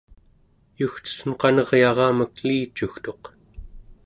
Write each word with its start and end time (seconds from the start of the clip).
yugcetun 0.79 1.31
qaneryaramek 1.43 2.33
elicugtuq 2.43 3.23